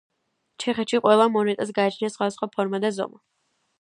ჩეხეთში 0.63 1.01
ყველა 1.03 1.27
მონეტას 1.35 1.73
გააჩნია 1.81 2.13
სხვადასხვა 2.15 2.51
ფორმა 2.57 2.81
და 2.87 2.93
ზომა. 2.97 3.23